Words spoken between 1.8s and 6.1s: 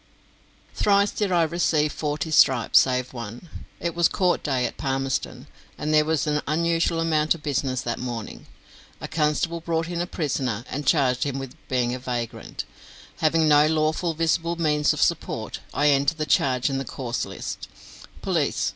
forty stripes, save one." It was court day at Palmerston, and there